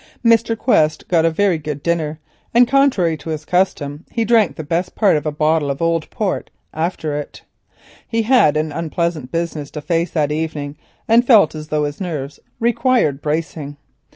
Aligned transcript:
Mr. 0.25 0.57
Quest 0.57 1.03
had 1.11 1.25
a 1.25 1.29
very 1.29 1.59
good 1.59 1.83
dinner, 1.83 2.19
and 2.55 2.67
contrary 2.67 3.15
to 3.17 3.29
his 3.29 3.45
custom 3.45 4.03
drank 4.25 4.55
the 4.55 4.63
best 4.63 4.95
part 4.95 5.15
of 5.15 5.27
a 5.27 5.31
bottle 5.31 5.69
of 5.69 5.79
old 5.79 6.09
port 6.09 6.49
after 6.73 7.15
it. 7.15 7.43
He 8.07 8.23
had 8.23 8.57
an 8.57 8.71
unpleasant 8.71 9.31
business 9.31 9.69
to 9.69 9.79
face 9.81 10.09
that 10.09 10.31
evening, 10.31 10.75
and 11.07 11.23
felt 11.23 11.53
as 11.53 11.67
though 11.67 11.83
his 11.83 12.01
nerves 12.01 12.39
required 12.59 13.21
bracing. 13.21 13.77